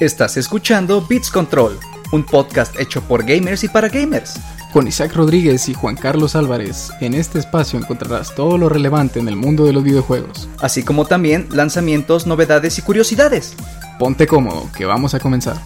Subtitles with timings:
[0.00, 1.78] Estás escuchando Beats Control,
[2.10, 4.40] un podcast hecho por gamers y para gamers.
[4.72, 9.28] Con Isaac Rodríguez y Juan Carlos Álvarez, en este espacio encontrarás todo lo relevante en
[9.28, 10.48] el mundo de los videojuegos.
[10.58, 13.52] Así como también lanzamientos, novedades y curiosidades.
[13.98, 15.60] Ponte cómodo, que vamos a comenzar.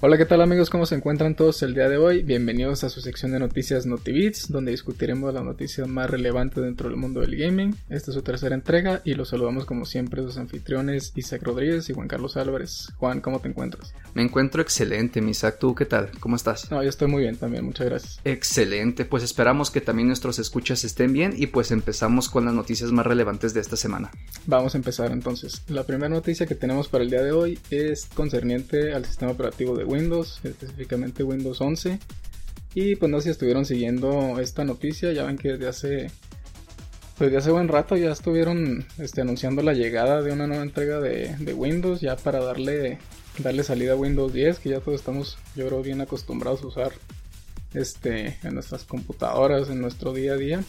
[0.00, 0.70] Hola, ¿qué tal amigos?
[0.70, 2.22] ¿Cómo se encuentran todos el día de hoy?
[2.22, 6.96] Bienvenidos a su sección de noticias NotiBits, donde discutiremos las noticias más relevantes dentro del
[6.96, 7.74] mundo del gaming.
[7.88, 11.94] Esta es su tercera entrega y los saludamos como siempre sus anfitriones Isaac Rodríguez y
[11.94, 12.92] Juan Carlos Álvarez.
[12.98, 13.92] Juan, ¿cómo te encuentras?
[14.14, 15.56] Me encuentro excelente, mi Isaac.
[15.58, 16.12] ¿Tú qué tal?
[16.20, 16.70] ¿Cómo estás?
[16.70, 18.20] No, yo estoy muy bien también, muchas gracias.
[18.24, 22.92] Excelente, pues esperamos que también nuestros escuchas estén bien y pues empezamos con las noticias
[22.92, 24.12] más relevantes de esta semana.
[24.46, 25.62] Vamos a empezar entonces.
[25.66, 29.76] La primera noticia que tenemos para el día de hoy es concerniente al sistema operativo
[29.76, 31.98] de Windows, específicamente Windows 11.
[32.74, 36.10] Y pues no sé si estuvieron siguiendo esta noticia, ya ven que desde hace
[37.16, 41.34] pues hace buen rato ya estuvieron este, anunciando la llegada de una nueva entrega de,
[41.40, 42.98] de, Windows ya para darle
[43.38, 46.92] darle salida a Windows 10 que ya todos estamos yo creo bien acostumbrados a usar
[47.74, 50.60] este en nuestras computadoras en nuestro día a día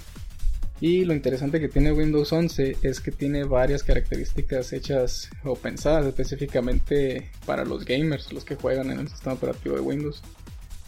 [0.81, 6.05] y lo interesante que tiene Windows 11 es que tiene varias características hechas o pensadas
[6.05, 10.21] específicamente para los gamers, los que juegan en el sistema operativo de Windows.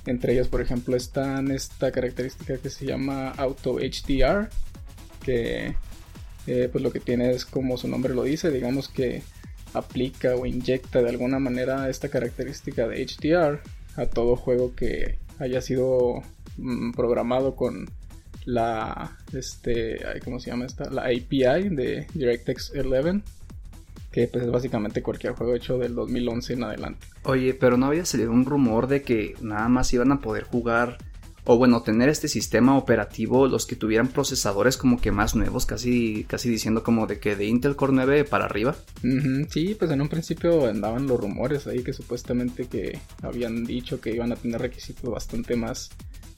[0.05, 4.49] Entre ellas, por ejemplo, están esta característica que se llama Auto HDR,
[5.23, 5.75] que
[6.47, 9.21] eh, pues lo que tiene es como su nombre lo dice, digamos que
[9.73, 13.61] aplica o inyecta de alguna manera esta característica de HDR
[13.95, 16.23] a todo juego que haya sido
[16.57, 17.89] mm, programado con
[18.45, 23.21] la este cómo se llama esta la API de DirectX 11
[24.11, 27.07] que pues es básicamente cualquier juego hecho del 2011 en adelante.
[27.23, 30.97] Oye, pero no había salido un rumor de que nada más iban a poder jugar
[31.43, 36.23] o bueno, tener este sistema operativo los que tuvieran procesadores como que más nuevos, casi,
[36.25, 38.75] casi diciendo como de que de Intel Core 9 para arriba.
[39.49, 44.11] sí, pues en un principio andaban los rumores ahí que supuestamente que habían dicho que
[44.11, 45.89] iban a tener requisitos bastante más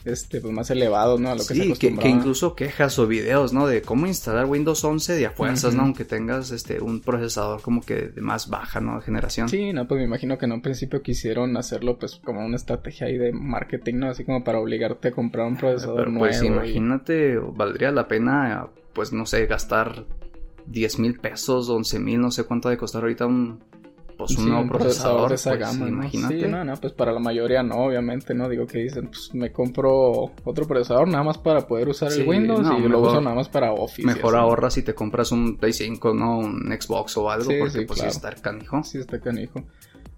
[0.05, 1.29] este, pues más elevado, ¿no?
[1.29, 3.67] A lo que sí, que, que, incluso quejas o videos, ¿no?
[3.67, 5.83] De cómo instalar Windows 11 de a fuerzas, ¿no?
[5.83, 8.99] Aunque tengas este, un procesador como que de más baja, ¿no?
[9.01, 9.49] Generación.
[9.49, 13.07] Sí, no, pues me imagino que en un principio quisieron hacerlo, pues, como una estrategia
[13.07, 14.09] ahí de marketing, ¿no?
[14.09, 19.13] Así como para obligarte a comprar un procesador Pero, Pues imagínate, valdría la pena, pues,
[19.13, 20.05] no sé, gastar
[20.67, 23.59] 10 mil pesos, 11 mil, no sé cuánto de costar ahorita un
[24.25, 26.41] pues un nuevo procesador, de esa pues, gama, imagínate.
[26.41, 28.49] Sí, no, no, pues para la mayoría no, obviamente, ¿no?
[28.49, 32.67] Digo que dicen, pues me compro otro procesador nada más para poder usar el Windows
[32.77, 34.05] y lo uso nada más para Office.
[34.05, 36.39] Mejor ahorras si te compras un Play 5, ¿no?
[36.39, 38.83] Un Xbox o algo, porque pues sí está canijo.
[38.83, 39.63] Sí está canijo.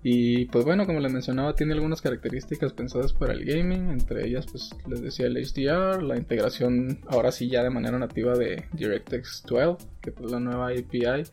[0.08, 4.46] Y pues bueno, como les mencionaba, tiene algunas características pensadas para el gaming, entre ellas
[4.46, 9.46] pues les decía el HDR, la integración ahora sí ya de manera nativa de DirectX
[9.48, 11.24] 12, que es la nueva API,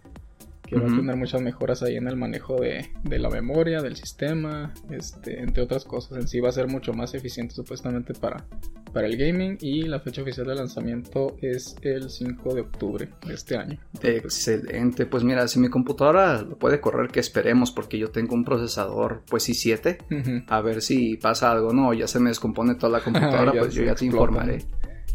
[0.72, 3.96] que va a tener muchas mejoras ahí en el manejo de, de, la memoria, del
[3.96, 6.18] sistema, este, entre otras cosas.
[6.18, 8.46] En sí va a ser mucho más eficiente supuestamente para,
[8.92, 13.34] para el gaming y la fecha oficial de lanzamiento es el 5 de octubre de
[13.34, 13.78] este año.
[14.02, 18.44] Excelente, pues mira, si mi computadora lo puede correr, que esperemos, porque yo tengo un
[18.44, 23.00] procesador pues i7, a ver si pasa algo, no, ya se me descompone toda la
[23.04, 24.64] computadora, pues yo ya te informaré.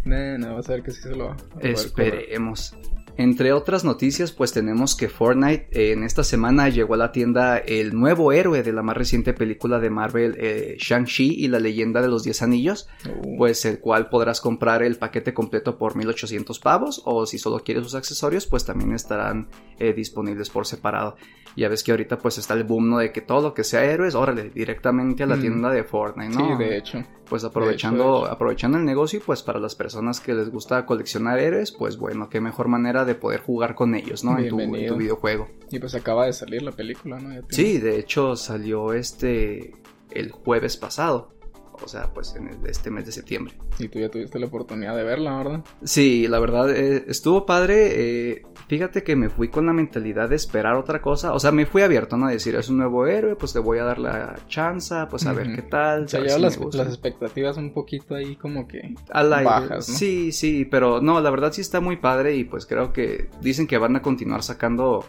[0.05, 2.77] No, no, vas a ver que sí se lo va a Esperemos.
[3.17, 7.57] Entre otras noticias, pues tenemos que Fortnite eh, en esta semana llegó a la tienda
[7.57, 12.01] el nuevo héroe de la más reciente película de Marvel, eh, Shang-Chi y la leyenda
[12.01, 13.37] de los 10 anillos, oh.
[13.37, 17.83] pues el cual podrás comprar el paquete completo por 1800 pavos o si solo quieres
[17.83, 21.15] sus accesorios, pues también estarán eh, disponibles por separado.
[21.57, 22.99] Ya ves que ahorita pues está el boom, ¿no?
[22.99, 25.41] De que todo lo que sea héroes, órale, directamente a la mm.
[25.41, 26.55] tienda de Fortnite, ¿no?
[26.55, 27.03] Sí, de hecho.
[27.27, 31.97] Pues aprovechando, aprovechando el negocio, pues para las personas que les gusta coleccionar héroes, pues
[31.97, 34.37] bueno, qué mejor manera de poder jugar con ellos, ¿no?
[34.37, 35.49] En tu, videojuego.
[35.71, 37.41] Y pues acaba de salir la película, ¿no?
[37.49, 39.73] Sí, de hecho salió este
[40.11, 41.36] el jueves pasado
[41.83, 43.53] o sea, pues en este mes de septiembre.
[43.79, 45.63] Y tú ya tuviste la oportunidad de verla, ¿verdad?
[45.83, 48.31] Sí, la verdad, eh, estuvo padre.
[48.31, 51.33] Eh, fíjate que me fui con la mentalidad de esperar otra cosa.
[51.33, 52.27] O sea, me fui abierto, ¿no?
[52.27, 55.33] A decir, es un nuevo héroe, pues te voy a dar la chance, pues a
[55.33, 56.05] ver qué tal.
[56.05, 59.95] O sea, ya las, expectativas un poquito ahí como que bajas, ¿no?
[59.95, 63.67] Sí, sí, pero no, la verdad sí está muy padre y pues creo que dicen
[63.67, 65.05] que van a continuar sacando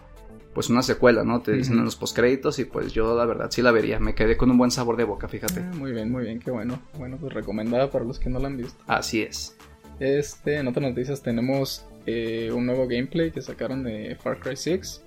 [0.54, 1.40] pues una secuela, ¿no?
[1.40, 3.98] Te dicen en los postcréditos y pues yo la verdad sí la vería.
[4.00, 5.60] Me quedé con un buen sabor de boca, fíjate.
[5.60, 6.80] Ah, muy bien, muy bien, qué bueno.
[6.98, 8.82] Bueno, pues recomendada para los que no la han visto.
[8.86, 9.56] Así es.
[10.00, 15.02] Este, en otras noticias tenemos eh, un nuevo gameplay que sacaron de Far Cry 6.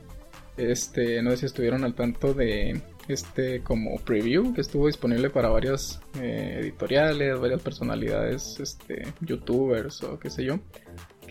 [0.58, 5.50] Este, no sé si estuvieron al tanto de este como preview que estuvo disponible para
[5.50, 10.60] varias eh, editoriales, varias personalidades, este, youtubers o qué sé yo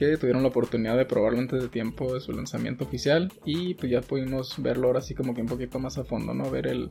[0.01, 3.93] que tuvieron la oportunidad de probarlo antes de tiempo de su lanzamiento oficial y pues
[3.93, 6.51] ya pudimos verlo ahora sí como que un poquito más a fondo, ¿no?
[6.51, 6.91] Ver el,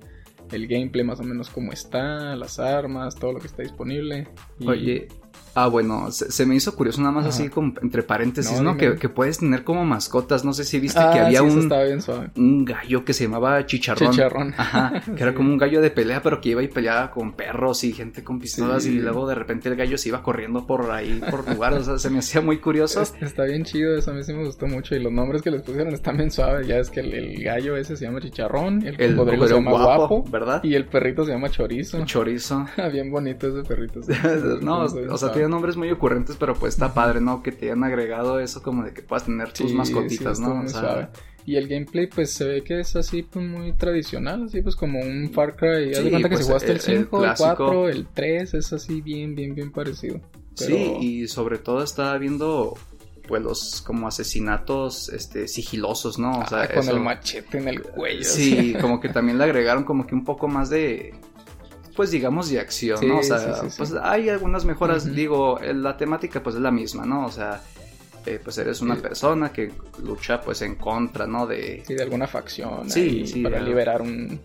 [0.51, 4.27] el gameplay más o menos cómo está, las armas, todo lo que está disponible.
[4.63, 5.07] Oye,
[5.55, 8.77] Ah, bueno, se, me hizo curioso nada más así como entre paréntesis, ¿no?
[8.77, 11.59] Que, que, puedes tener como mascotas, no sé si viste que Ah, había sí, un,
[11.59, 12.29] estaba bien suave.
[12.37, 14.11] un gallo que se llamaba Chicharrón.
[14.11, 14.53] Chicharrón.
[14.57, 17.83] Ajá, que era como un gallo de pelea, pero que iba y peleaba con perros
[17.83, 18.91] y gente con pistolas Sí.
[18.95, 21.97] y luego de repente el gallo se iba corriendo por ahí, por lugares, o sea,
[21.97, 23.01] se me hacía muy curioso.
[23.01, 24.95] Es- Está bien chido, eso a mí sí me gustó mucho.
[24.95, 26.67] Y los nombres que les pusieron están bien suaves.
[26.67, 29.71] Ya es que el, el gallo ese se llama Chicharrón, el, El cocodrilo se llama
[29.71, 30.63] guapo, Guapo, ¿verdad?
[30.63, 32.03] y el perrito se llama Chorizo.
[32.05, 32.65] Chorizo.
[32.91, 33.99] bien bonito ese perrito.
[34.61, 35.47] no, o sea, suave.
[35.47, 37.41] tiene nombres muy ocurrentes, pero pues está padre, ¿no?
[37.43, 40.61] Que te hayan agregado eso como de que puedas tener tus Sí, mascotitas, sí, ¿no?
[40.61, 41.11] O sea.
[41.45, 44.99] Y el gameplay, pues se ve que es así, pues muy tradicional, así pues como
[44.99, 45.91] un Far Cry.
[45.91, 47.47] Haz Sí, de cuenta que pues, si jugaste el el- el 5, el, clásico.
[47.55, 50.19] 4, el 3, es así bien, bien, bien parecido.
[50.57, 52.77] Pero- Sí, y sobre todo estaba viendo
[53.27, 56.31] pues los como asesinatos este sigilosos, ¿no?
[56.39, 58.23] O sea, Ah, con eso- el machete en el cuello.
[58.23, 61.13] Sí, como que también le agregaron como que un poco más de
[61.99, 63.19] pues digamos de acción, Sí, ¿no?
[63.19, 63.75] O sea, sí, sí, sí.
[63.77, 67.25] pues hay algunas mejoras, digo, eh, la temática pues es la misma, ¿no?
[67.25, 67.61] O sea,
[68.25, 71.45] eh, pues eres una persona que lucha pues en contra, ¿no?
[71.45, 72.89] De Sí, de alguna facción.
[72.89, 74.39] Sí, ahí sí, Para liberar un,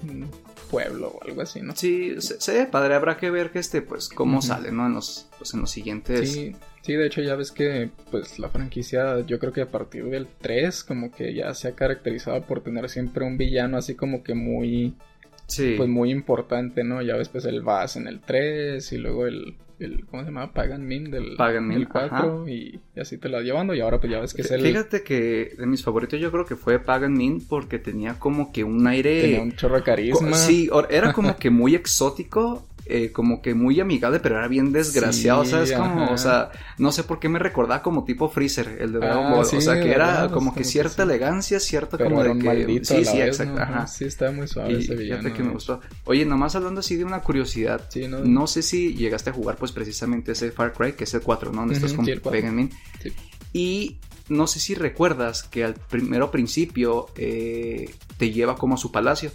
[0.69, 1.77] pueblo o algo así, ¿no?
[1.77, 4.87] Sí, se, se ve padre, habrá que ver que este, pues, cómo sale, ¿no?
[4.87, 6.33] En los, pues, en los siguientes.
[6.33, 10.07] Sí, sí, de hecho ya ves que pues la franquicia yo creo que a partir
[10.07, 14.25] del 3 como que ya se ha caracterizado por tener siempre un villano así como
[14.25, 14.97] que muy
[15.46, 15.75] Sí.
[15.76, 17.02] pues muy importante, ¿no?
[17.02, 20.52] Ya ves pues el Bass en el 3 y luego el, el ¿cómo se llama?
[20.52, 24.00] Pagan Min del, Pagan Min, del 4 y, y así te la llevando y ahora
[24.00, 26.79] pues ya ves que es el Fíjate que de mis favoritos yo creo que fue
[26.79, 29.23] Pagan Min porque tenía como que un aire...
[29.23, 30.35] tenía un chorro de carisma.
[30.37, 35.45] Sí, era como que muy exótico, eh, como que muy amigable, pero era bien desgraciado,
[35.45, 35.73] Sí, ¿sabes?
[35.73, 39.27] Como, o sea, no sé por qué me recordaba como tipo Freezer, el de Dragon
[39.27, 39.47] Ah, Ball.
[39.47, 41.03] sí, o sea, que era verdad, como que cierta sí.
[41.03, 42.47] elegancia, cierta pero como era de un que...
[42.47, 43.55] maldito sí, a la sí, vez, exacto.
[43.55, 43.63] ¿no?
[43.63, 43.87] Ajá.
[43.87, 45.23] Sí, está muy suave Y ese villano.
[45.23, 45.81] fíjate que me gustó.
[46.05, 47.89] Oye, nomás hablando así de una curiosidad.
[48.09, 48.21] ¿no?
[48.21, 51.53] No sé si llegaste a jugar pues precisamente ese Far Cry, que es el 4,
[51.53, 51.61] ¿no?
[51.61, 52.41] Donde estás Ujú, con sí, el cuatro.
[52.41, 52.71] Pagan Min.
[53.03, 53.13] Sí.
[53.53, 53.97] Y
[54.29, 59.31] no sé si recuerdas que al primero principio eh, te lleva como a su palacio.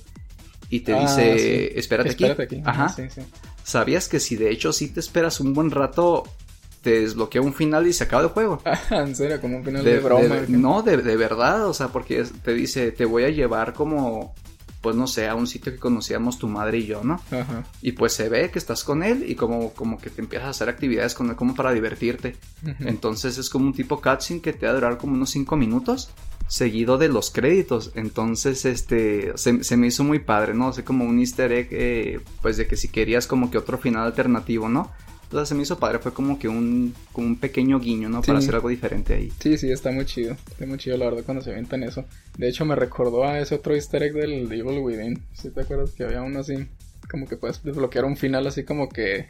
[0.69, 1.80] Y te Ah, dice, sí.
[1.80, 2.56] espérate, Espérate aquí.
[2.57, 2.63] aquí.
[2.66, 2.89] Ajá.
[2.89, 3.21] Sí, sí.
[3.63, 6.24] ¿Sabías que si de hecho sí te esperas un buen rato,
[6.81, 8.62] te desbloquea un final y se acaba el juego?
[8.66, 10.36] Ah, en serio, como un final De- de, broma.
[10.36, 14.33] de- no, de, de verdad, o sea, porque te dice, te voy a llevar como,
[14.81, 17.15] pues no sé, a un sitio que conocíamos tu madre y yo, ¿no?
[17.31, 17.65] Ajá.
[17.81, 20.51] Y pues se ve que estás con él y como, como que te empiezas a
[20.51, 22.36] hacer actividades con él como para divertirte.
[22.80, 26.10] Entonces es como un tipo cutscene que te va a durar como unos 5 minutos
[26.50, 27.92] seguido de los créditos.
[27.96, 30.68] Entonces, este, se, se me hizo muy padre, ¿no?
[30.68, 33.78] O sea, como un easter egg, eh, pues de que si querías como que otro
[33.78, 34.92] final alternativo, ¿no?
[35.31, 38.22] O sea, se me hizo padre, fue como que un, como un pequeño guiño, ¿no?
[38.24, 38.46] Para Sí.
[38.46, 39.31] hacer algo diferente ahí.
[39.40, 40.36] Sí, sí, está muy chido.
[40.50, 42.04] Está muy chido, la verdad, cuando se avientan eso.
[42.36, 45.22] De hecho, me recordó a ese otro easter egg del Evil Within.
[45.34, 46.56] Si te acuerdas que había uno así,
[47.12, 49.28] como que puedes desbloquear un final así como que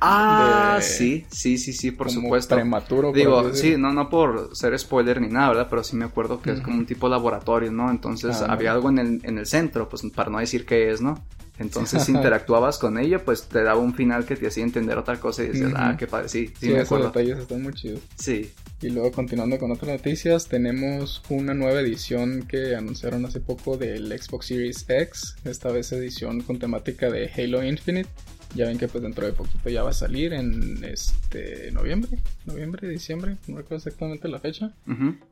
[0.00, 2.54] Ah, De- sí, sí, sí, sí, por como supuesto.
[2.54, 3.12] prematuro.
[3.12, 5.66] Digo, sí, no, no por ser spoiler ni nada, ¿verdad?
[5.70, 7.90] Pero sí me acuerdo que es como un tipo laboratorio, ¿no?
[7.90, 8.76] Entonces Ah, había no.
[8.76, 11.22] algo en el, en el centro, pues para no decir qué es, ¿no?
[11.58, 15.18] Entonces si interactuabas con ella, pues te daba un final que te hacía entender otra
[15.20, 17.06] cosa y decías, ah, qué padre, sí, sí, Sí, me esos acuerdo.
[17.06, 18.00] detalles están muy chidos.
[18.16, 18.50] Sí,
[18.82, 24.08] Y luego continuando con otras noticias, tenemos una nueva edición que anunciaron hace poco del
[24.18, 28.08] Xbox Series X, esta vez edición con temática de Halo Infinite.
[28.56, 32.88] Ya ven que pues dentro de poquito ya va a salir en este noviembre, noviembre,
[32.88, 34.72] diciembre, no recuerdo exactamente la fecha,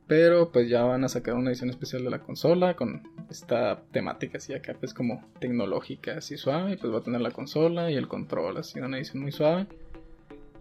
[0.07, 4.37] pero pues ya van a sacar una edición especial de la consola con esta temática
[4.37, 7.95] así acá pues como tecnológica así suave, y pues va a tener la consola y
[7.95, 9.65] el control así una edición muy suave.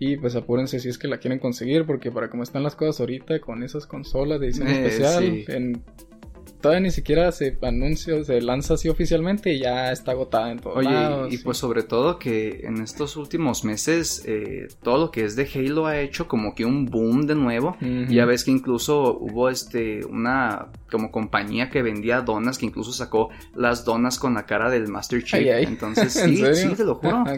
[0.00, 2.98] Y pues apúrense si es que la quieren conseguir, porque para cómo están las cosas
[2.98, 5.44] ahorita con esas consolas de edición Eh, especial, sí.
[5.48, 5.82] en-
[6.64, 10.78] todavía ni siquiera se anuncia, se lanza así oficialmente y ya está agotada en todos
[10.78, 11.32] Oye, y- lados.
[11.34, 15.46] y, pues sobre todo que en estos últimos meses eh, todo lo que es de
[15.54, 17.76] Halo ha hecho como que un boom de nuevo.
[17.82, 18.10] Ujú.
[18.10, 23.28] Ya ves que incluso hubo este una como compañía que vendía donas que incluso sacó
[23.54, 25.34] las donas con la cara del Master Chief.
[25.40, 25.64] Ay, ay.
[25.64, 27.24] Entonces ¿En sí, sí, te lo juro.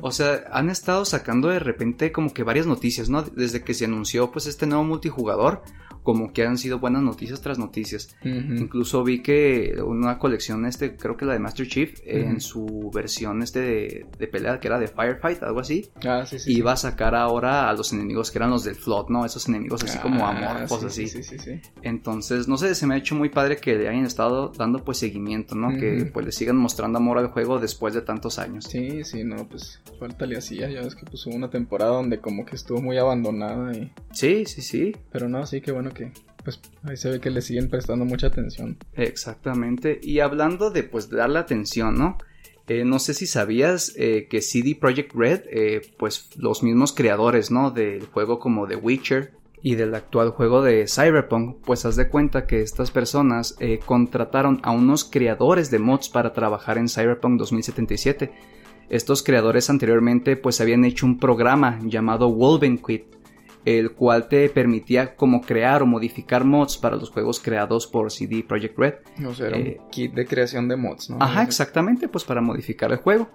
[0.00, 3.22] O sea, han estado sacando de repente como que varias noticias, ¿no?
[3.22, 5.62] Desde que se anunció pues este nuevo multijugador,
[6.02, 8.14] como que han sido buenas noticias tras noticias.
[8.24, 8.63] Ujú.
[8.64, 13.42] Incluso vi que una colección, este, creo que la de Master Chief, en su versión
[13.42, 16.76] este de, de, pelea, que era de Firefight, algo así, ah, sí, sí, iba a
[16.76, 19.24] sacar ahora a los enemigos que eran los del Flood, ¿no?
[19.24, 21.08] Esos enemigos así como Ah, amorfos, sí, así.
[21.08, 21.60] Sí, sí, sí.
[21.82, 24.98] Entonces, no sé, se me ha hecho muy padre que le hayan estado dando pues
[24.98, 25.76] seguimiento, ¿no?
[25.76, 28.64] Que pues le sigan mostrando amor al juego después de tantos años.
[28.64, 32.18] Sí, sí, no, pues falta le hacía, ya ves que pues hubo una temporada donde
[32.20, 33.92] como que estuvo muy abandonada y...
[34.12, 36.12] Sí, sí, sí, Pero no, sí, que bueno que
[36.44, 38.76] pues ahí se ve que le siguen prestando mucha atención.
[38.94, 39.98] exactamente.
[40.02, 42.18] Y hablando de pues darle atención, ¿no?
[42.66, 47.50] Eh, no sé si sabías eh, que CD Projekt Red, eh, pues los mismos creadores,
[47.50, 47.70] ¿no?
[47.70, 49.32] Del juego como The Witcher
[49.62, 54.72] y del actual juego de Cyberpunk, pues haz de cuenta que estas personas contrataron a
[54.72, 58.30] unos creadores de mods para trabajar en Cyberpunk 2077.
[58.90, 63.04] Estos creadores anteriormente pues habían hecho un programa llamado Wolvenquit,
[63.64, 68.44] el cual te permitía como crear o modificar mods para los juegos creados por CD
[68.46, 68.94] Projekt Red.
[69.26, 71.16] O sea, era Eh, un kit de creación de mods, ¿no?
[71.20, 73.30] Ajá, exactamente, pues para modificar el juego.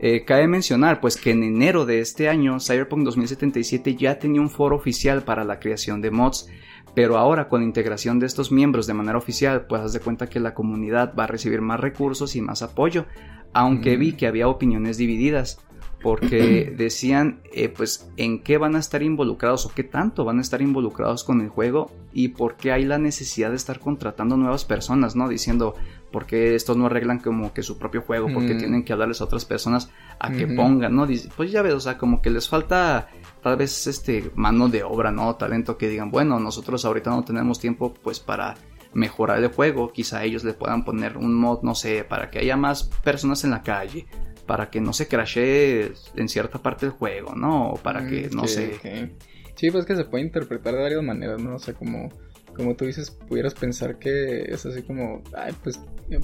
[0.00, 4.50] Eh, cabe mencionar pues que en enero de este año Cyberpunk 2077 ya tenía un
[4.50, 6.48] foro oficial para la creación de mods,
[6.94, 10.28] pero ahora con la integración de estos miembros de manera oficial pues haz de cuenta
[10.28, 13.06] que la comunidad va a recibir más recursos y más apoyo,
[13.52, 14.00] aunque Mm.
[14.00, 15.58] vi que había opiniones divididas
[16.04, 20.42] porque decían eh, pues en qué van a estar involucrados o qué tanto van a
[20.42, 24.66] estar involucrados con el juego y por qué hay la necesidad de estar contratando nuevas
[24.66, 25.28] personas, ¿no?
[25.30, 25.74] Diciendo
[26.12, 28.58] por qué estos no arreglan como que su propio juego, porque Mm.
[28.58, 31.06] tienen que hablarles a otras personas a que pongan, ¿no?
[31.06, 33.08] Dice, pues ya ves, o sea, como que les falta
[33.42, 35.34] tal vez este mano de obra, ¿no?
[35.36, 38.54] Talento que digan, bueno, nosotros ahorita no tenemos tiempo pues para
[38.92, 42.56] mejorar el juego, quizá ellos le puedan poner un mod, no sé, para que haya
[42.56, 44.06] más personas en la calle,
[44.46, 47.70] para que no se crashee en cierta parte del juego, ¿no?
[47.70, 49.10] O para que, Mm, no que- sé, que-
[49.56, 51.54] Sí, pues que se puede interpretar de varias maneras, ¿no?
[51.54, 52.08] O sea, como,
[52.56, 55.80] como tú dices, pudieras pensar que es así como, ay, pues,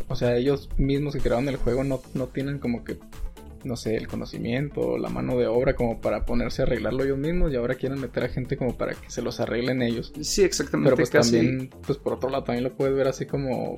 [0.09, 2.99] o sea, ellos mismos que crearon el juego no, no tienen como que,
[3.62, 7.53] no sé, el conocimiento la mano de obra como para ponerse a arreglarlo ellos mismos
[7.53, 10.12] y ahora quieren meter a gente como para que se los arreglen ellos.
[10.21, 13.27] sí, exactamente, Pero pues casi, también, pues por otro lado también lo puedes ver así
[13.27, 13.77] como,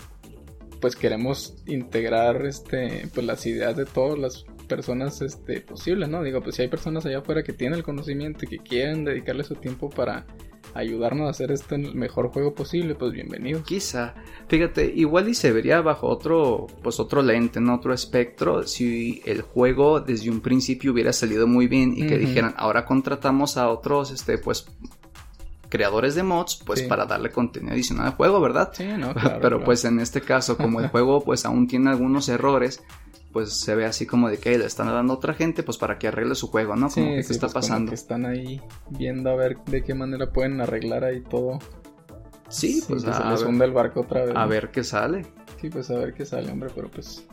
[0.83, 6.23] pues queremos integrar, este, pues las ideas de todas las personas, este, posibles, ¿no?
[6.25, 9.45] Digo, pues si hay personas allá afuera que tienen el conocimiento y que quieren dedicarle
[9.45, 10.27] su tiempo para
[10.75, 13.62] ayudarnos a hacer este el mejor juego posible, pues bienvenidos.
[13.65, 14.15] Quizá,
[14.49, 17.77] fíjate, igual y se vería bajo otro, pues otro lente, ¿no?
[17.77, 22.55] Otro espectro, si el juego desde un principio hubiera salido muy bien y que dijeran,
[22.57, 24.67] ahora contratamos a otros, este, pues,
[25.73, 26.87] creadores de mods, pues Sí.
[26.87, 28.71] para darle contenido adicional al juego, ¿verdad?
[28.75, 29.64] Sí, no, claro, Pero claro.
[29.64, 32.83] pues en este caso, como el juego pues aún tiene algunos errores,
[33.33, 35.99] pues se ve así como de que le están dando a otra gente pues para
[35.99, 36.91] que arregle su juego, ¿no?
[36.91, 37.88] Como Sí, que sí, qué está pues, como pasando.
[37.91, 38.61] que están ahí
[38.91, 41.59] viendo a ver de qué manera pueden arreglar ahí todo.
[42.50, 44.37] Sí, pues que se a, les hunda el barco otra vez.
[44.37, 44.49] a ¿no?
[44.49, 45.25] ver qué sale.
[45.59, 47.25] Sí, pues a ver qué sale, hombre, pero pues.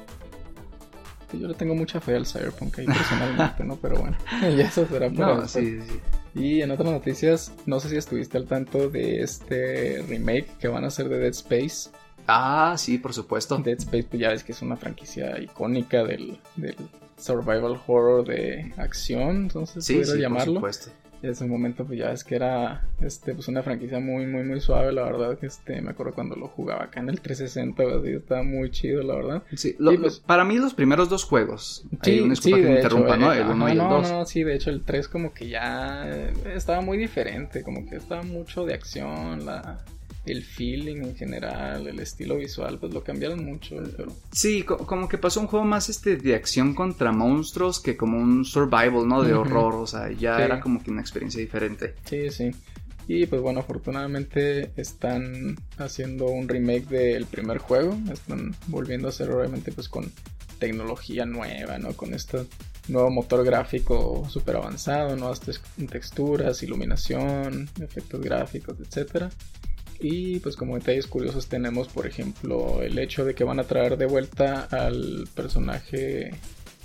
[1.33, 3.75] Yo le tengo mucha fe al Cyberpunk ahí personalmente, ¿no?
[3.75, 5.51] Pero bueno, ya eso será para No, después.
[5.51, 5.99] sí, sí.
[6.39, 10.85] Y en otras noticias, no sé si estuviste al tanto de este remake que van
[10.85, 11.89] a hacer de Dead Space.
[12.27, 13.57] Ah, sí, por supuesto.
[13.57, 16.75] Dead Space, pues ya ves que es una franquicia icónica del, del
[17.17, 20.61] survival horror de acción, entonces Sí, sí, llamarlo.
[20.61, 20.91] por supuesto.
[21.21, 24.43] Y en ese momento pues ya es que era este pues una franquicia muy muy
[24.43, 27.83] muy suave la verdad que este me acuerdo cuando lo jugaba acá en el 360
[27.83, 31.09] o así estaba muy chido la verdad Sí, lo- Sí, pues- para mí los primeros
[31.09, 31.83] dos juegos.
[31.91, 31.99] Una
[32.29, 33.33] disculpa que de me hecho, interrumpa, ¿no?
[33.33, 34.11] eh, El 1 ajá, y el no, 2.
[34.11, 37.97] no, sí, de hecho el 3 como que ya eh, estaba muy diferente, como que
[37.97, 39.79] estaba mucho de acción, la,
[40.25, 45.07] el feeling en general, el estilo visual, pues lo cambiaron mucho, pero Sí, co- como
[45.09, 49.23] que pasó un juego más este de acción contra monstruos que como un survival, ¿no?
[49.23, 50.41] De horror, o sea, ya Sí.
[50.43, 51.95] era como que una experiencia diferente.
[52.05, 52.51] sí, sí.
[53.07, 59.31] Y pues bueno, afortunadamente están haciendo un remake del primer juego, están volviendo a hacer
[59.31, 60.11] obviamente pues con
[60.59, 61.93] tecnología nueva, ¿no?
[61.93, 62.45] Con este
[62.87, 69.29] nuevo motor gráfico súper avanzado, nuevas tex- texturas, iluminación, efectos gráficos, etcétera.
[69.99, 73.97] Y pues como detalles curiosos tenemos, por ejemplo, el hecho de que van a traer
[73.97, 76.31] de vuelta al personaje,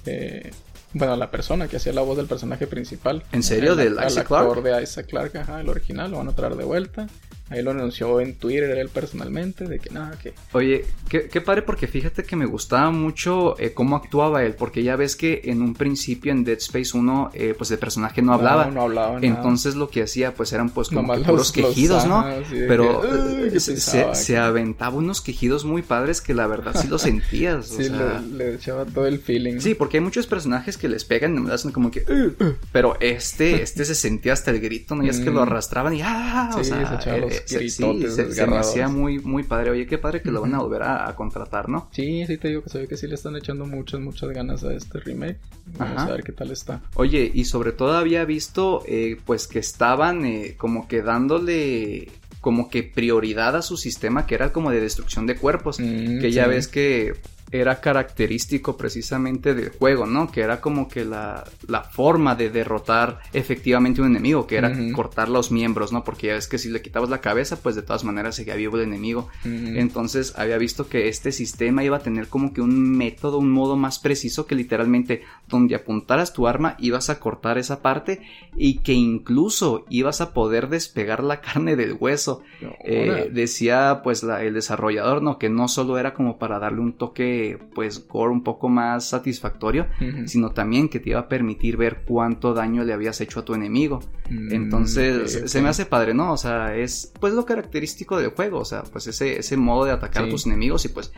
[0.07, 0.51] eh,
[0.93, 3.23] bueno, a la persona que hacía la voz del personaje principal.
[3.31, 3.77] ¿En serio?
[3.77, 4.77] ¿Del Isaac actor Clarke?
[4.79, 7.07] de Isaac Clarke, ajá, el original, lo van a traer de vuelta.
[7.51, 11.61] Ahí lo anunció en Twitter él personalmente, de que nada, que Oye, qué, qué padre
[11.61, 15.61] porque fíjate que me gustaba mucho eh, cómo actuaba él, porque ya ves que en
[15.61, 18.65] un principio en Dead Space 1, eh, pues el personaje no hablaba.
[18.67, 19.27] No, no hablaba nada.
[19.27, 22.21] Entonces lo que hacía pues eran pues como Nomás que los- puros los- quejidos, ¿no?
[22.21, 22.37] ajá,
[22.67, 24.39] Pero que, "Ay, que se, se- se que-".
[24.39, 27.71] aventaba unos quejidos muy padres que la verdad sí lo sentías.
[27.73, 29.61] o Sí, sea, le, le echaba todo el feeling.
[29.61, 32.05] Sí, porque hay muchos personajes que les pegan y me hacen como que...
[32.73, 35.05] Pero este, este se sentía hasta el grito, ¿no?
[35.05, 35.49] Y es que lo Mm.
[35.49, 36.51] arrastraban y ¡ah!
[36.57, 39.71] o sea, se los sí, se, me hacía muy, muy padre.
[39.71, 41.89] Oye, qué padre que lo van a volver a, contratar, ¿no?
[41.93, 44.65] Sí, sí te digo que se ve que sí le están echando muchas, muchas ganas
[44.65, 45.39] a este remake.
[45.79, 46.83] Vamos a ver qué tal está.
[46.95, 52.09] Oye, y sobre todo había visto, eh, pues que estaban eh, como que dándole
[52.41, 55.81] como que prioridad a su sistema que era como de destrucción de cuerpos.
[55.81, 57.15] Mm, que ya ves que
[57.61, 60.31] era característico precisamente del juego, ¿no?
[60.31, 65.29] Que era como que la, la forma de derrotar efectivamente un enemigo, que era cortar
[65.29, 66.03] los miembros, ¿no?
[66.03, 68.77] Porque ya ves que si le quitabas la cabeza, pues de todas maneras seguía vivo
[68.77, 69.29] el enemigo.
[69.45, 73.77] Entonces había visto que este sistema iba a tener como que un método, un modo
[73.77, 78.23] más preciso que literalmente donde apuntaras tu arma ibas a cortar esa parte
[78.57, 82.43] y que incluso ibas a poder despegar la carne del hueso.
[82.85, 85.39] Eh, decía pues el desarrollador, ¿no?
[85.39, 87.44] Que no solo era como para darle un toque
[87.75, 89.87] pues gore un poco más satisfactorio,
[90.27, 93.55] sino también que te iba a permitir ver cuánto daño le habías hecho a tu
[93.55, 94.01] enemigo.
[94.31, 96.33] Mm, Entonces, se me hace padre, ¿no?
[96.33, 99.93] O sea, es pues lo característico del juego, o sea, pues ese, ese modo de
[99.93, 101.13] atacar a tus enemigos y pues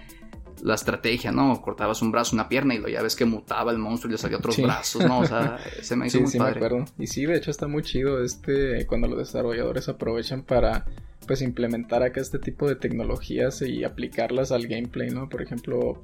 [0.67, 1.63] la estrategia, ¿no?
[1.63, 4.19] Cortabas un brazo, una pierna y lo ya ves que mutaba el monstruo y le
[4.19, 5.21] salía otros brazos, ¿no?
[5.21, 6.61] O sea, se me hizo muy padre.
[6.61, 6.85] Me acuerdo.
[6.99, 10.85] Y sí, de hecho está muy chido este cuando los desarrolladores aprovechan para
[11.25, 15.29] pues implementar acá este tipo de tecnologías y aplicarlas al gameplay, ¿no?
[15.29, 16.03] Por ejemplo,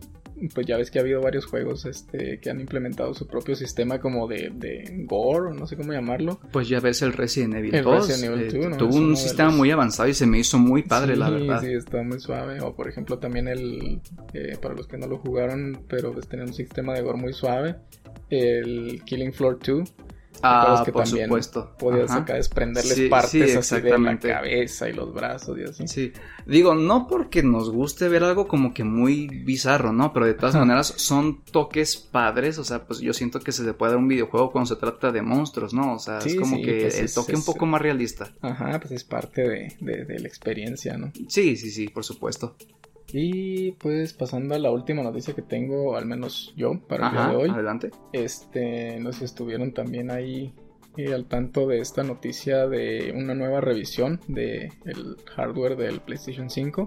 [0.54, 4.00] pues ya ves que ha habido varios juegos este, que han implementado su propio sistema
[4.00, 6.40] como de, de gore, no sé cómo llamarlo.
[6.52, 9.70] Pues ya ves el Resident Evil el Resident Evil 2, eh, Tuvo un sistema muy
[9.70, 11.60] avanzado y se me hizo muy padre, la verdad.
[11.60, 12.60] Sí, está muy suave.
[12.60, 14.00] O por ejemplo también el,
[14.34, 17.32] eh, para los que no lo jugaron, pero pues tenía un sistema de gore muy
[17.32, 17.76] suave,
[18.30, 19.94] el Killing Floor 2
[20.42, 21.72] Ah, por supuesto.
[21.78, 25.88] Podías acá desprenderles partes así de la cabeza y los brazos y así.
[25.88, 26.12] Sí.
[26.46, 30.12] Digo, no porque nos guste ver algo como que muy bizarro, ¿no?
[30.12, 32.58] Pero de todas maneras son toques padres.
[32.58, 35.12] O sea, pues yo siento que se le puede dar un videojuego cuando se trata
[35.12, 35.94] de monstruos, ¿no?
[35.94, 38.32] O sea, es como que pues el toque un poco más realista.
[38.40, 41.12] Ajá, pues es parte de, de la experiencia, ¿no?
[41.28, 42.56] Sí, sí, sí, por supuesto.
[43.12, 47.28] Y pues pasando a la última noticia que tengo, al menos yo, para el día
[47.28, 47.50] de hoy.
[47.50, 47.90] Adelante.
[48.12, 50.54] Este, no sé si estuvieron también ahí
[50.97, 56.49] eh, al tanto de esta noticia de una nueva revisión del el hardware del PlayStation
[56.49, 56.87] 5.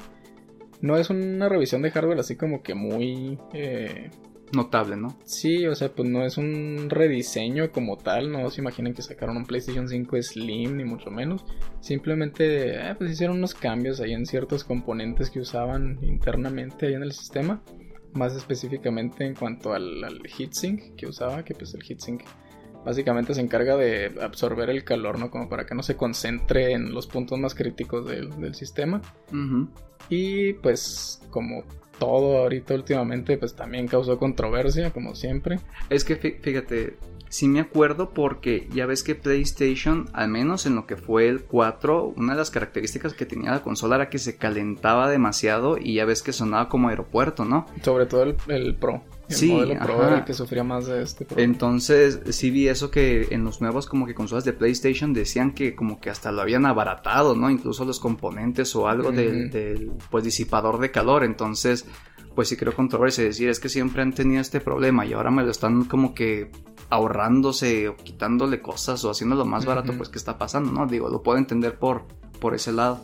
[0.82, 4.10] No es una revisión de hardware así como que muy eh,
[4.54, 5.18] notable, ¿no?
[5.26, 9.38] Sí, o sea, pues no es un rediseño como tal, no se imaginen que sacaron
[9.38, 11.46] un PlayStation 5 Slim, ni mucho menos.
[11.82, 17.04] Simplemente, eh, pues hicieron unos cambios ahí en ciertos componentes que usaban internamente ahí en
[17.04, 17.62] el sistema.
[18.14, 22.22] Más específicamente en cuanto al, al heatsink que usaba, que pues el heatsink
[22.86, 25.32] básicamente se encarga de absorber el calor, ¿no?
[25.32, 29.02] Como para que no se concentre en los puntos más críticos del, sistema.
[30.08, 31.64] Y pues como
[32.00, 35.60] todo ahorita últimamente, pues también causó controversia, como siempre.
[35.90, 36.98] Es que fíjate,
[37.30, 41.44] sí me acuerdo porque ya ves que PlayStation, al menos en lo que fue el
[41.44, 45.96] 4, una de las características que tenía la consola era que se calentaba demasiado y
[45.96, 47.66] ya ves que sonaba como aeropuerto, ¿no?
[47.82, 49.02] Sobre todo el, Pro.
[49.28, 51.52] El sí, modelo Pro era el que sufría más de este problema.
[51.52, 55.76] Entonces, sí vi eso que en los nuevos como que consolas de PlayStation decían que
[55.76, 57.50] como que hasta lo habían abaratado, ¿no?
[57.50, 61.24] Incluso los componentes o algo del, del, pues disipador de calor.
[61.24, 61.86] Entonces,
[62.36, 65.44] pues sí creo controversia decir es que siempre han tenido este problema y ahora me
[65.44, 66.52] lo están como que
[66.90, 70.86] ahorrándose o quitándole cosas o haciéndolo más barato, pues qué está pasando, ¿no?
[70.86, 72.04] Digo, lo puedo entender por,
[72.40, 73.04] por ese lado.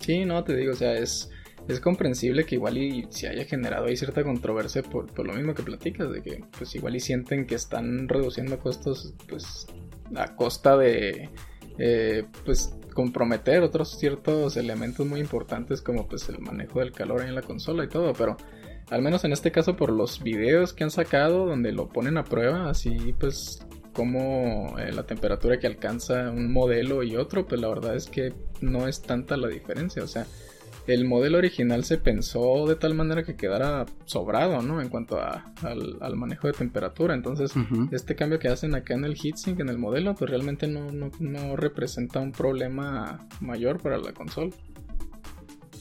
[0.00, 1.30] Sí, no, te digo, o sea, es,
[1.68, 5.54] es comprensible que igual y si haya generado ahí cierta controversia por, por, lo mismo
[5.54, 9.66] que platicas, de que pues igual y sienten que están reduciendo costos pues
[10.14, 11.30] a costa de
[11.78, 17.34] eh, pues comprometer otros ciertos elementos muy importantes como pues el manejo del calor en
[17.34, 18.36] la consola y todo, pero
[18.90, 22.24] al menos en este caso por los videos que han sacado donde lo ponen a
[22.24, 27.68] prueba, así pues como eh, la temperatura que alcanza un modelo y otro, pues la
[27.68, 30.26] verdad es que no es tanta la diferencia, o sea,
[30.86, 34.80] el modelo original se pensó de tal manera que quedara sobrado, ¿no?
[34.80, 37.14] En cuanto a, al, manejo de temperatura.
[37.14, 37.52] Entonces,
[37.90, 41.56] este cambio que hacen acá en el heatsink, en el modelo, pues realmente no, no,
[41.56, 44.52] representa un problema mayor para la consola.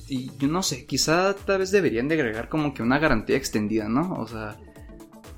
[0.08, 3.90] Y yo no sé, quizá tal vez deberían de agregar como que una garantía extendida,
[3.90, 4.14] ¿no?
[4.14, 4.58] O sea,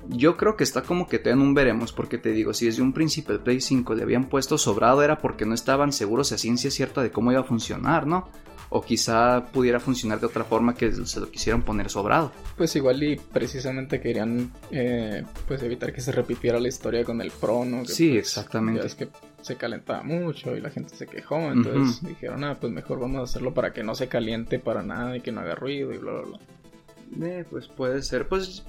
[0.08, 2.92] yo creo que está como que te un veremos, porque te digo, si desde un
[2.92, 6.70] principio el Play 5 le habían puesto sobrado era porque no estaban seguros a ciencia
[6.70, 8.30] cierta de cómo iba a funcionar, ¿no?
[8.70, 12.32] O quizá pudiera funcionar de otra forma que se lo quisieran poner sobrado.
[12.56, 17.30] Pues igual y precisamente querían eh, pues evitar que se repitiera la historia con el
[17.30, 17.84] Pro, ¿no?
[17.84, 18.86] sí, pues, exactamente.
[18.86, 19.08] es que
[19.40, 23.22] se calentaba mucho y la gente se quejó, entonces dijeron, ah, pues mejor vamos a
[23.22, 26.12] hacerlo para que no se caliente para nada y que no haga ruido y bla,
[26.12, 27.26] bla, bla.
[27.26, 28.64] Eh, pues puede ser, pues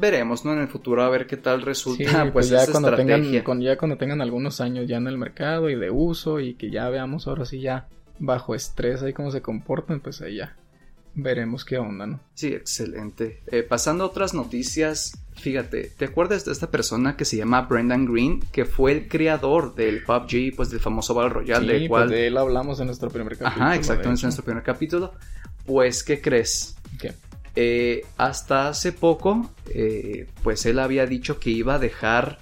[0.00, 0.52] veremos, ¿no?
[0.52, 2.22] En el futuro a ver qué tal resulta.
[2.32, 3.30] pues, pues ya cuando tengan,
[3.60, 6.88] ya cuando tengan algunos años ya en el mercado y de uso y que ya
[6.88, 10.56] veamos ahora sí ya bajo estrés ahí cómo se comportan, pues ahí ya
[11.16, 12.20] veremos qué onda, ¿no?
[12.34, 13.42] Sí, excelente.
[13.46, 18.04] Eh, pasando a otras noticias, fíjate, ¿te acuerdas de esta persona que se llama Brendan
[18.04, 22.04] Green, que fue el creador del PUBG, pues del famoso Battle Royale, Sí, del cual...
[22.04, 23.64] pues de él hablamos en nuestro primer capítulo.
[23.64, 25.12] Ajá, exactamente, en nuestro primer capítulo.
[25.64, 26.76] Pues, ¿qué crees?
[27.00, 27.14] ¿Qué?
[27.56, 32.38] Eh, hasta hace poco, eh, pues él había dicho que iba a dejar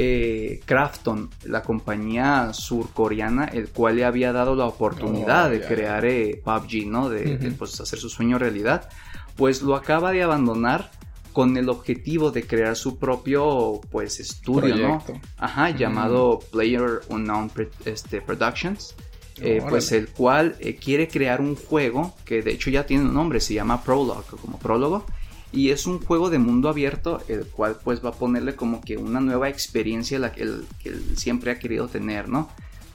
[0.00, 6.04] eh, Krafton, la compañía surcoreana, el cual le había dado la oportunidad Oh, de crear
[6.04, 7.08] eh, PUBG, ¿no?
[7.08, 8.88] De, pues, hacer su sueño realidad.
[9.34, 10.90] Pues lo acaba de abandonar
[11.32, 15.02] con el objetivo de crear su propio, pues, estudio, ¿no?
[15.04, 15.28] Proyecto.
[15.36, 15.78] Ajá, Ujú.
[15.78, 17.50] llamado Player Unknown
[17.84, 18.94] este, Productions.
[19.40, 23.14] eh, pues el cual eh, quiere crear un juego que de hecho ya tiene un
[23.14, 25.04] nombre, se llama Prologue, como prólogo.
[25.52, 28.96] Y es un juego de mundo abierto, el cual pues va a ponerle como que
[28.98, 32.50] una nueva experiencia la que él, que él siempre ha querido tener, ¿no?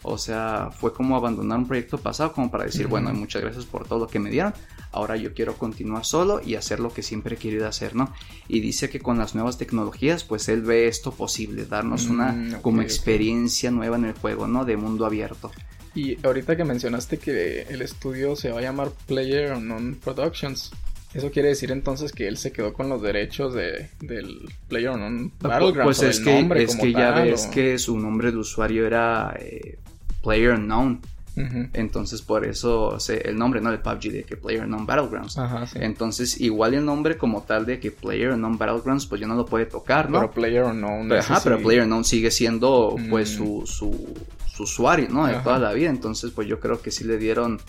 [0.05, 2.91] O sea, fue como abandonar un proyecto pasado como para decir, Ujú.
[2.91, 4.53] bueno, muchas gracias por todo lo que me dieron.
[4.91, 8.13] Ahora yo quiero continuar solo y hacer lo que siempre he querido hacer, ¿no?
[8.47, 12.61] Y dice que con las nuevas tecnologías, pues él ve esto posible, darnos una Mm,
[12.61, 14.65] como experiencia nueva en el juego, ¿no?
[14.65, 15.51] De mundo abierto.
[15.95, 20.71] Y ahorita que mencionaste que el estudio se va a llamar Player Unknown Productions,
[21.13, 25.31] eso quiere decir entonces que él se quedó con los derechos de, del Player Unknown
[25.39, 28.31] Battlegrounds Pues o es que, nombre es que ya tal, ves o- que su nombre
[28.31, 29.77] de usuario era eh,
[30.23, 31.01] Player Unknown.
[31.35, 31.67] Ujú.
[31.73, 35.37] Entonces por eso se- el nombre, no de PUBG, de que Player Unknown Battlegrounds.
[35.39, 35.79] Ajá, sí.
[35.81, 39.45] Entonces igual el nombre como tal de que Player Unknown Battlegrounds pues ya no lo
[39.45, 40.19] puede tocar, ¿no?
[40.19, 41.09] Pero Player Unknown.
[41.09, 41.59] Pero, ajá, pero.
[41.59, 43.37] Player Unknown sigue siendo pues Mm.
[43.37, 44.13] su, su,
[44.47, 45.25] su usuario, ¿no?
[45.25, 45.43] De Ajá.
[45.43, 45.89] toda la vida.
[45.89, 47.59] Entonces pues yo creo que sí le dieron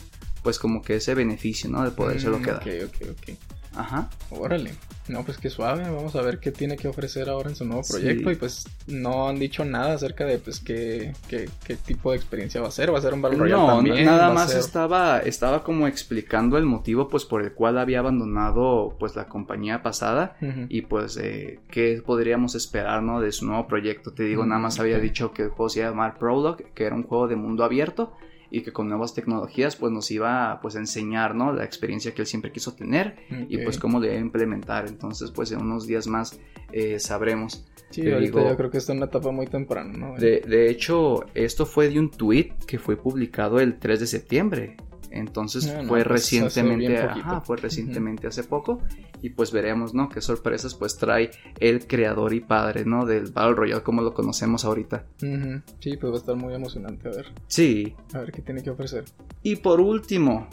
[0.44, 1.82] pues como que ese beneficio, ¿no?
[1.82, 2.58] De podérselo Mm, quedar.
[2.60, 2.66] Ok,
[3.02, 3.36] ok, ok.
[3.76, 4.08] Ajá.
[4.30, 4.70] Órale.
[5.08, 5.82] No, pues qué suave.
[5.90, 8.30] Vamos a ver qué tiene que ofrecer ahora en su nuevo proyecto.
[8.30, 8.36] Sí.
[8.36, 12.60] Y pues no han dicho nada acerca de pues qué, qué, qué tipo de experiencia
[12.60, 12.94] va a ser.
[12.94, 14.04] Va a ser un Battle Royale No, también.
[14.04, 18.94] nada más ser- estaba, estaba como explicando el motivo pues por el cual había abandonado
[19.00, 20.36] pues la compañía pasada
[20.68, 23.20] y pues eh, qué podríamos esperar ¿no?
[23.20, 24.12] de su nuevo proyecto.
[24.12, 26.66] Te digo, Mm, nada más había dicho que el juego se iba a llamar Prologue,
[26.74, 28.12] que era un juego de mundo abierto
[28.58, 31.52] y que con nuevas tecnologías pues nos iba pues a enseñar ¿no?
[31.52, 33.16] la experiencia que él siempre quiso tener
[33.48, 34.86] y pues cómo le iba a implementar.
[34.86, 36.38] Entonces pues en unos días más
[36.72, 37.64] eh, sabremos.
[37.90, 40.14] Sí, te ahorita digo- yo creo que está en una etapa muy temprana, ¿no?
[40.16, 44.76] De, de hecho, esto fue de un tweet que fue publicado el 3 de septiembre.
[45.14, 48.82] Entonces Ah, no, fue pues, recientemente, ajá, fue recientemente hace poco.
[49.22, 50.08] Y pues veremos, ¿no?
[50.08, 53.06] Qué sorpresas pues trae el creador y padre, ¿no?
[53.06, 55.06] Del Battle Royale como lo conocemos ahorita.
[55.18, 57.94] Sí, pues va a estar muy emocionante a ver, Sí.
[58.12, 59.04] a ver qué tiene que ofrecer.
[59.42, 60.48] Y por último,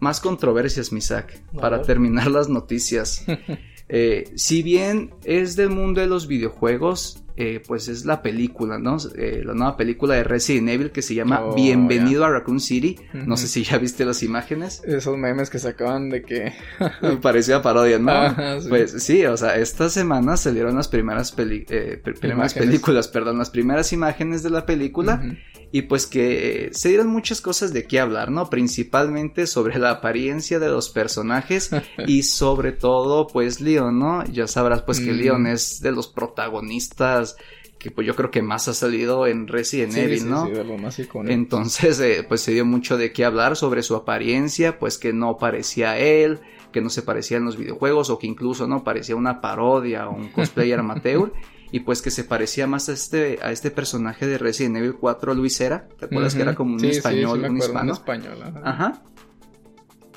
[0.00, 1.86] más controversias, Misak, A para ver.
[1.86, 3.24] terminar las noticias.
[3.86, 8.96] Eh, si bien es del mundo de los videojuegos, eh, pues es la película, ¿no?
[9.16, 12.96] Eh, la nueva película de Resident Evil que se llama Oh, Bienvenido a Raccoon City.
[13.12, 14.82] No sé si ya viste las imágenes.
[14.86, 16.52] Esos memes que sacaban de que...
[17.22, 18.60] Parecía parodia, ¿no?
[18.60, 18.68] Sí.
[18.68, 23.38] Pues sí, o sea, esta semana salieron las primeras, peli- eh, pr- primeras películas, perdón,
[23.38, 25.22] las primeras imágenes de la película.
[25.76, 28.48] Y pues que eh, se dieron muchas cosas de qué hablar, ¿no?
[28.48, 31.70] Principalmente sobre la apariencia de los personajes
[32.06, 34.24] y sobre todo, pues Leon, ¿no?
[34.26, 35.16] Ya sabrás pues que Mm.
[35.16, 37.36] Leon es de los protagonistas
[37.78, 40.46] que pues yo creo que más ha salido en Resident Sí, Evil, sí, ¿no?
[40.46, 41.32] sí, de lo más icónico.
[41.34, 45.36] Entonces, eh, pues se dio mucho de qué hablar sobre su apariencia, pues que no
[45.38, 46.38] parecía a él,
[46.72, 50.14] que no se parecía en los videojuegos o que incluso no parecía una parodia o
[50.14, 51.32] un cosplayer amateur.
[51.74, 55.34] Y pues que se parecía más a este, a este personaje de Resident Evil 4,
[55.34, 55.88] Luis Era.
[55.98, 57.92] ¿Te acuerdas que era como un Sí, sí, sí, español, me un hispano?
[57.94, 58.60] español, ajá.
[58.64, 59.02] Ajá.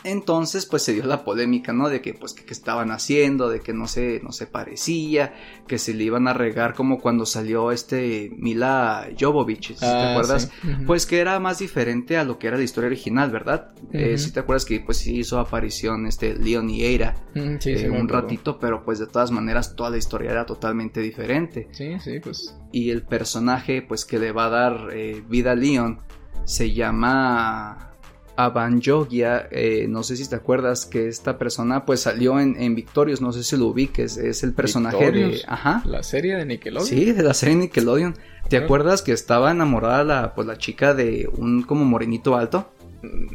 [0.09, 1.89] Entonces, pues se dio la polémica, ¿no?
[1.89, 5.33] De que, pues, que, que estaban haciendo, de que no se, no se parecía,
[5.67, 10.11] que se le iban a regar como cuando salió este Mila Jovovich, ¿sí ¿te Ah,
[10.11, 10.49] acuerdas?
[10.61, 10.69] sí.
[10.85, 13.71] Pues que era más diferente a lo que era la historia original, ¿verdad?
[13.91, 14.17] Eh, Ujú.
[14.17, 17.15] si te acuerdas que pues sí hizo aparición este Leon y Eira
[17.59, 21.01] sí, eh, sí, un ratito, pero pues de todas maneras toda la historia era totalmente
[21.01, 21.67] diferente.
[21.71, 22.55] Sí, sí, pues.
[22.71, 25.99] Y el personaje pues que le va a dar eh, vida a Leon
[26.45, 27.86] se llama
[28.37, 33.19] Abanjogia, eh, no sé si te acuerdas que esta persona pues salió en, en Victorious,
[33.21, 35.41] no sé si lo ubiques, es el personaje de...
[35.47, 35.81] Ajá.
[35.85, 36.87] La serie de Nickelodeon.
[36.87, 38.15] Sí, de la serie Nickelodeon.
[38.49, 42.71] ¿Te acuerdas que estaba enamorada la, pues, la chica de un como morenito alto?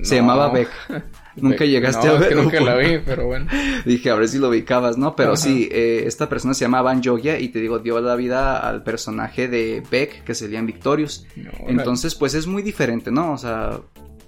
[0.03, 0.69] Se llamaba Beck.
[1.37, 2.91] Nunca llegaste No, a es que verlo, nunca la pues.
[2.91, 3.47] vi, pero bueno.
[3.87, 5.17] Dije, a ver si lo ubicabas, ¿no?
[5.17, 5.37] Pero Ajá.
[5.39, 8.83] sí, eh, esta persona se llama Van Jogia y te digo, dio la vida al
[8.83, 11.27] personaje de Beck que salía en Victorious.
[11.37, 13.33] No, Entonces, pues es muy diferente, ¿no?
[13.33, 13.81] O sea,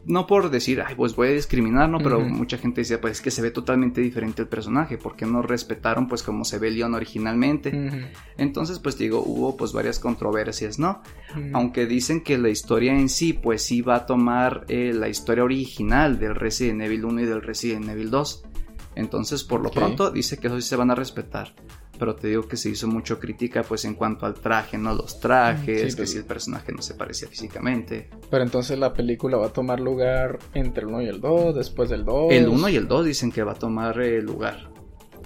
[0.06, 1.98] no por decir, ay, pues voy a discriminar, ¿no?
[1.98, 5.42] Pero mucha gente decía, pues es que se ve totalmente diferente el personaje, porque no
[5.42, 7.72] respetaron, pues, como se ve Leon originalmente.
[8.36, 11.02] Entonces, pues digo, hubo pues varias controversias, ¿no?
[11.52, 15.44] Aunque dicen que la historia en sí, pues sí va a tomar eh, la historia
[15.44, 18.44] original del Resident Evil 1 y del Resident Evil 2.
[18.96, 21.54] Entonces, por lo pronto, dice que eso sí se van a respetar
[21.98, 24.94] pero te digo que se hizo mucho crítica pues en cuanto al traje, ¿no?
[24.94, 28.10] Los trajes, que pues si el personaje no se parecía físicamente.
[28.30, 31.90] Pero entonces la película va a tomar lugar entre el 1 y el 2, después
[31.90, 32.32] del 2.
[32.32, 34.72] El 1 y el 2 dicen que va a tomar eh, lugar.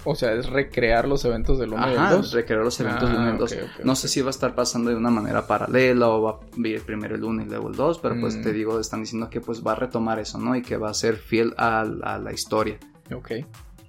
[0.05, 2.31] O sea, es recrear los eventos del 1 y el 2.
[2.31, 3.57] recrear los eventos del 1 y el 2.
[3.61, 6.39] Ah, no sé si va a estar pasando de una manera paralela o va a
[6.55, 8.53] vivir primero el 1 y luego el 2, pero pues te mm.
[8.53, 10.55] digo, están diciendo que pues va a retomar eso, ¿no?
[10.55, 12.79] Y que va a ser fiel a, a la historia.
[13.13, 13.31] Ok.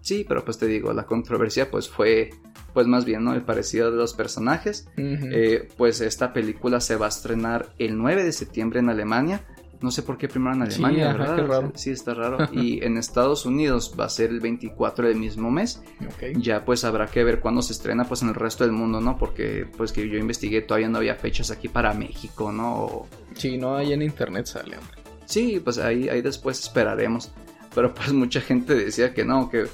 [0.01, 2.31] Sí, pero pues te digo, la controversia pues fue
[2.73, 3.35] pues más bien, ¿no?
[3.35, 4.89] El parecido de los personajes.
[4.97, 9.45] Eh, pues esta película se va a estrenar el 9 de septiembre en Alemania.
[9.81, 11.73] No sé por qué primero en Alemania, ¿verdad?
[11.75, 12.39] Sí, está raro.
[12.53, 15.83] y en Estados Unidos va a ser el 24 del mismo mes.
[16.37, 19.17] Ya pues habrá que ver cuándo se estrena pues en el resto del mundo, ¿no?
[19.17, 23.07] Porque pues que yo investigué todavía no había fechas aquí para México, ¿no?
[23.35, 24.99] Sí, no, ahí en internet sale, hombre.
[25.25, 27.33] Sí, pues ahí, ahí después esperaremos.
[27.75, 29.67] Pero pues mucha gente decía que no, que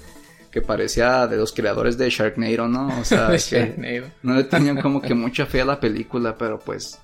[0.56, 2.88] que parecía de los creadores de Sharknado, ¿no?
[2.98, 6.98] O sea, que no le tenían como que mucha fe a la película, pero pues...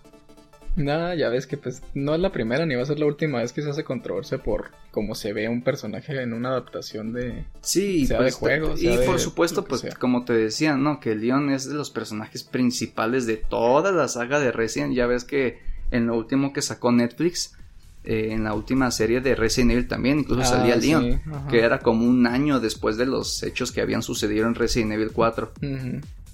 [0.74, 3.40] Nada, ya ves que pues no es la primera ni va a ser la última
[3.40, 7.44] vez que se hace controversia por cómo se ve un personaje en una adaptación de...
[7.60, 8.82] Sí, sea pues, de juegos.
[8.82, 10.98] Y por supuesto, pues como te decía, ¿no?
[10.98, 14.94] Que Leon es de los personajes principales de toda la saga de Resident.
[14.94, 15.58] Ya ves que
[15.90, 17.54] en lo último que sacó Netflix
[18.04, 21.78] eh, en la última serie de Resident Evil también, incluso ah, salía Leon, que era
[21.78, 25.52] como un año después de los hechos que habían sucedido en Resident Evil 4.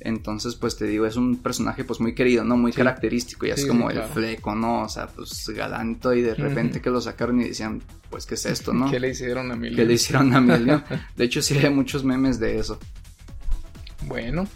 [0.00, 2.56] Entonces, pues te digo, es un personaje pues muy querido, ¿no?
[2.56, 4.82] Muy característico, y es como el fleco, ¿no?
[4.82, 8.46] O sea, pues galanto y de repente que lo sacaron y decían, pues, ¿qué es
[8.46, 8.88] esto, no?
[8.90, 9.74] ¿Qué le hicieron a Leon?
[9.74, 10.84] ¿Qué le hicieron a Leon?
[11.16, 12.78] De hecho, sí hay muchos memes de eso.
[14.06, 14.46] Bueno,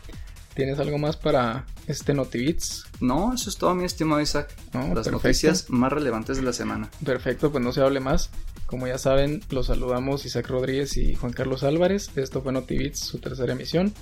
[0.55, 2.85] ¿Tienes algo más para este NotiBits?
[3.01, 4.55] No, eso es todo, mi estimado Isaac.
[4.95, 6.90] Las noticias más relevantes de la semana.
[7.05, 8.31] Perfecto, pues no se hable más.
[8.66, 12.11] Como ya saben, los saludamos Isaac Rodríguez y Juan Carlos Álvarez.
[12.16, 13.92] Esto fue NotiBits, su tercera emisión.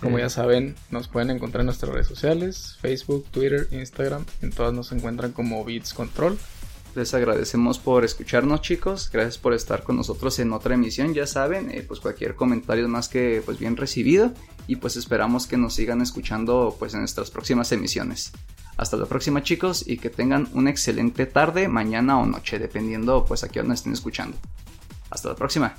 [0.00, 4.26] Como ya saben, nos pueden encontrar en nuestras redes sociales, Facebook, Twitter, Instagram.
[4.42, 6.36] En todas nos encuentran como Beats Control.
[6.94, 11.70] Les agradecemos por escucharnos chicos, gracias por estar con nosotros en otra emisión, ya saben,
[11.70, 14.32] eh, pues cualquier comentario más que pues bien recibido
[14.66, 18.32] y pues esperamos que nos sigan escuchando pues en nuestras próximas emisiones.
[18.76, 23.42] Hasta la próxima chicos y que tengan una excelente tarde, mañana o noche, dependiendo pues
[23.42, 24.36] a qué hora nos estén escuchando.
[25.10, 25.74] Hasta la próxima.